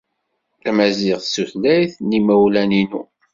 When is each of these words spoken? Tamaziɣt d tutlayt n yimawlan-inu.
Tamaziɣt 0.61 1.25
d 1.29 1.31
tutlayt 1.33 1.93
n 1.99 2.09
yimawlan-inu. 2.15 3.01